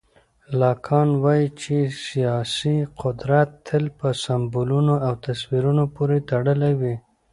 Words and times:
لاکان 0.61 1.09
وایي 1.23 1.47
چې 1.61 1.75
سیاسي 2.07 2.75
قدرت 3.01 3.49
تل 3.67 3.83
په 3.99 4.09
سمبولونو 4.23 4.95
او 5.07 5.13
تصویرونو 5.25 5.83
پورې 5.95 6.17
تړلی 6.29 6.73
وي. 6.81 6.95